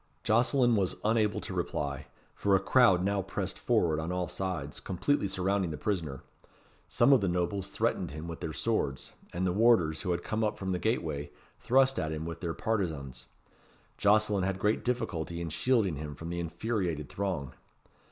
[0.23, 5.27] Jocelyn was unable to reply, for a crowd now pressed forward on all sides, completely
[5.27, 6.23] surrounding the prisoner.
[6.87, 10.43] Some of the nobles threatened him with their swords, and the warders, who had come
[10.43, 11.29] up from the gateway,
[11.59, 13.27] thrust at him with their partizans.
[13.99, 17.53] Jocelyn had great difficulty in shielding him from the infuriated throng.